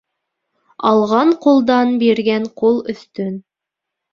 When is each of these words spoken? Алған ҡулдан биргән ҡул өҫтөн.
Алған 0.91 1.35
ҡулдан 1.45 1.93
биргән 2.05 2.51
ҡул 2.63 2.83
өҫтөн. 2.95 3.41